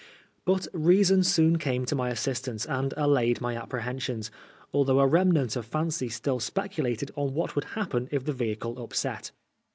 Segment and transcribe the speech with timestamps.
[0.45, 4.31] But reason soon came to my assistance and allayed my apprehensions,
[4.73, 9.29] although a remnant of fancy still speculated on what would happen if the ve^iicle upset.